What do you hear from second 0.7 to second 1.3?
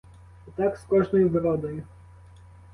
з кожною